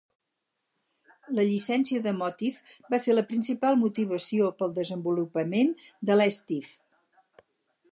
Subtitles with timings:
[1.39, 2.57] La llicència de Motif
[2.95, 5.73] va ser la principal motivació pel desenvolupament
[6.11, 6.75] de LessTif.